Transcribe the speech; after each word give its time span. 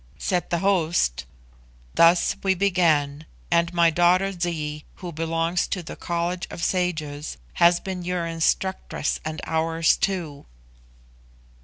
Said 0.17 0.49
the 0.49 0.57
host, 0.65 1.27
"Thus 1.93 2.35
we 2.41 2.55
began; 2.55 3.27
and 3.51 3.71
my 3.71 3.91
daughter 3.91 4.31
Zee, 4.31 4.83
who 4.95 5.11
belongs 5.11 5.67
to 5.67 5.83
the 5.83 5.95
College 5.95 6.47
of 6.49 6.63
Sages, 6.63 7.37
has 7.61 7.79
been 7.79 8.01
your 8.03 8.25
instructress 8.25 9.19
and 9.23 9.41
ours 9.43 9.95
too." 9.95 10.47